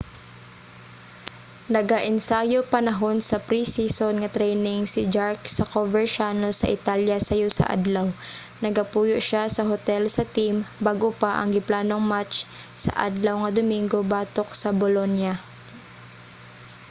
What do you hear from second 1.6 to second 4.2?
nagaensayo panahon sa pre-season